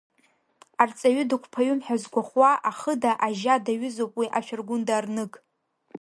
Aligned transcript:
Арҵаҩы 0.81 1.23
дықәԥаҩым 1.29 1.79
ҳәа 1.85 1.95
згәахәуа 2.01 2.51
ахыда 2.69 3.11
ажьа 3.25 3.55
даҩызоуп 3.65 4.13
уи 4.19 4.27
ашәаргәында-арныг. 4.37 5.31